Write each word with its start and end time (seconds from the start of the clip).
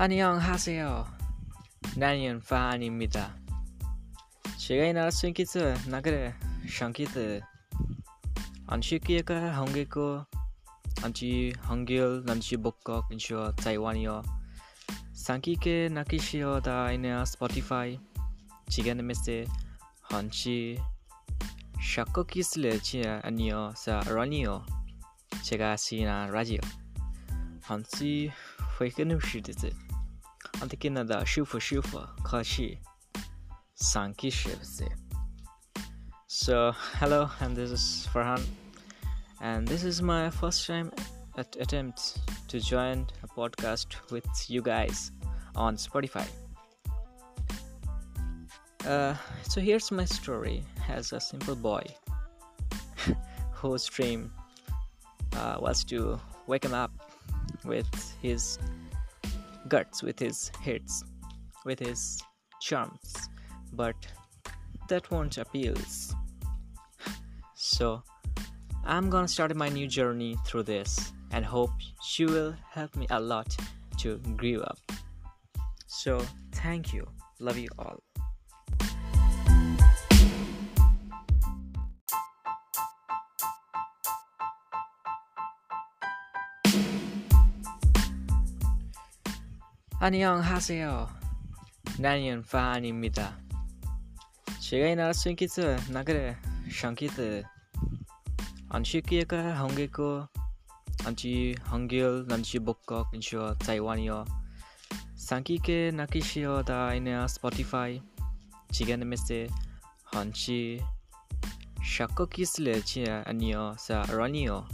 안녕하세요. 0.00 1.08
나는 1.96 2.40
파한입니다. 2.40 3.34
제가 4.56 4.84
이 4.84 4.92
나라 4.92 5.10
스윙키트 5.10 5.88
나그래. 5.88 6.36
샹키트 6.70 7.40
안시키가 8.68 9.56
한국어 9.56 10.24
안지 11.02 11.52
한글 11.58 12.22
난지 12.24 12.56
복곡 12.56 13.08
인쇼 13.10 13.56
타이완이요. 13.56 14.22
상키케 15.14 15.88
나키시오다 15.88 16.92
이네. 16.92 17.24
스포티파이 17.24 17.98
지게는 18.68 19.04
메세 19.04 19.46
한치 20.02 20.80
샤코키스레 21.82 22.78
치아 22.82 23.20
아니요. 23.24 23.72
사 23.76 23.98
라니요. 24.06 24.64
제가 25.42 25.76
시나 25.76 26.26
라디오 26.26 26.60
한치 27.64 28.30
회견을 28.80 29.20
시드즈 29.20 29.66
안 29.66 29.87
ಅದಕ್ಕಿನ್ನದ 30.62 31.14
Shiva 31.32 31.58
Shiva 31.68 31.98
Kashi 32.30 32.68
Sanki 33.80 34.30
Shivse. 34.30 34.88
So, 36.26 36.72
hello, 37.00 37.30
and 37.40 37.56
this 37.56 37.70
is 37.70 38.08
Farhan, 38.12 38.42
and 39.40 39.68
this 39.68 39.84
is 39.84 40.02
my 40.02 40.30
first 40.30 40.66
time 40.66 40.90
at 41.36 41.56
attempt 41.60 42.18
to 42.48 42.58
join 42.58 43.06
a 43.22 43.28
podcast 43.28 43.86
with 44.10 44.26
you 44.48 44.60
guys 44.60 45.12
on 45.54 45.76
Spotify. 45.76 46.26
Uh, 48.84 49.14
so, 49.44 49.60
here's 49.60 49.92
my 49.92 50.04
story 50.04 50.64
as 50.88 51.12
a 51.12 51.20
simple 51.20 51.54
boy 51.54 51.84
whose 53.52 53.86
dream 53.86 54.32
uh, 55.36 55.56
was 55.60 55.84
to 55.84 56.20
wake 56.48 56.64
him 56.64 56.74
up 56.74 56.90
with 57.64 57.86
his 58.20 58.58
guts, 59.68 60.02
with 60.02 60.18
his 60.18 60.50
hits, 60.62 61.02
with 61.64 61.78
his 61.78 62.20
charms, 62.60 63.14
but 63.72 63.96
that 64.88 65.10
won't 65.10 65.38
appeal. 65.38 65.76
So 67.54 68.02
I'm 68.84 69.10
gonna 69.10 69.28
start 69.28 69.54
my 69.54 69.68
new 69.68 69.86
journey 69.86 70.36
through 70.46 70.62
this 70.64 71.12
and 71.30 71.44
hope 71.44 71.70
you 72.16 72.26
will 72.26 72.54
help 72.70 72.96
me 72.96 73.06
a 73.10 73.20
lot 73.20 73.54
to 73.98 74.18
grow 74.36 74.60
up. 74.60 74.78
So 75.86 76.22
thank 76.52 76.92
you. 76.92 77.06
Love 77.40 77.58
you 77.58 77.68
all. 77.78 78.02
안녕하세요. 90.00 91.08
나는 91.98 92.44
파한입니다. 92.44 93.36
제가 94.60 94.86
이 94.86 94.94
나라 94.94 95.12
스윙키트 95.12 95.90
나그래 95.90 96.36
샹키트 96.70 97.42
안시키가 98.68 99.58
한국어 99.58 100.28
안지 101.04 101.56
한글 101.64 102.26
난지 102.28 102.60
복곡 102.60 103.08
인쇼 103.12 103.56
타이완이요. 103.58 104.24
상키케 105.16 105.90
나키시오다 105.90 106.94
이네 106.94 107.26
스포티파이. 107.26 108.00
지게는 108.70 109.08
메세 109.08 109.48
한치 110.04 110.80
샤코키스레 111.84 112.82
치아 112.82 113.24
아니요 113.26 113.74
사 113.76 114.04
라니요. 114.08 114.64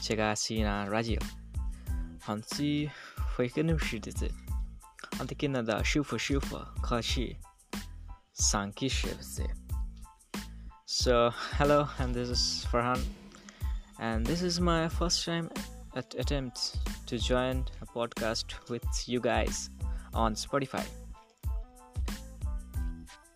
제가 0.00 0.36
시나 0.36 0.84
라디오. 0.84 1.18
한치 2.20 2.88
회견을 3.36 3.80
시드즈 3.80 4.28
ಅದಕ್ಕಿನ್ನ 5.20 5.58
ಅದ 5.64 5.74
Shiva 5.82 6.16
Shiva 6.18 6.58
ಖಾಶಿ 6.88 7.26
Sanki 8.36 8.88
Shivse. 8.90 9.46
So, 10.86 11.30
hello, 11.52 11.88
and 12.00 12.12
this 12.12 12.28
is 12.28 12.66
Farhan, 12.70 13.00
and 14.00 14.26
this 14.26 14.42
is 14.42 14.60
my 14.60 14.88
first 14.88 15.24
time 15.24 15.50
at 15.94 16.14
attempt 16.18 16.76
to 17.06 17.16
join 17.16 17.64
a 17.80 17.86
podcast 17.86 18.46
with 18.68 18.82
you 19.06 19.20
guys 19.20 19.70
on 20.12 20.34
Spotify. 20.34 20.84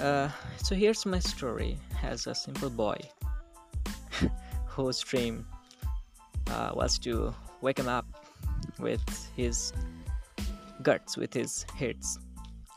Uh, 0.00 0.28
so, 0.56 0.74
here's 0.74 1.06
my 1.06 1.20
story 1.20 1.78
as 2.02 2.26
a 2.26 2.34
simple 2.34 2.70
boy 2.70 2.98
whose 4.66 4.98
dream 5.00 5.46
uh, 6.50 6.72
was 6.74 6.98
to 6.98 7.32
wake 7.60 7.78
him 7.78 7.88
up 7.88 8.06
with 8.80 9.30
his 9.36 9.72
guts, 10.82 11.16
with 11.16 11.32
his 11.34 11.64
hits, 11.76 12.18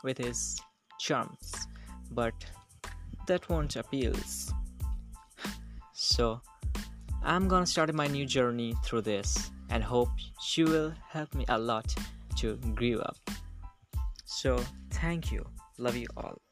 with 0.02 0.18
his 0.18 0.60
charms, 1.00 1.52
but 2.10 2.34
that 3.26 3.48
won't 3.48 3.76
appeal. 3.76 4.14
So 5.92 6.40
I'm 7.22 7.48
gonna 7.48 7.66
start 7.66 7.92
my 7.94 8.06
new 8.06 8.26
journey 8.26 8.74
through 8.84 9.02
this 9.02 9.50
and 9.70 9.82
hope 9.82 10.10
she 10.40 10.64
will 10.64 10.92
help 11.08 11.34
me 11.34 11.44
a 11.48 11.58
lot 11.58 11.94
to 12.36 12.56
grow 12.74 12.98
up. 12.98 13.16
So 14.24 14.58
thank 14.90 15.32
you. 15.32 15.44
Love 15.78 15.96
you 15.96 16.06
all. 16.16 16.43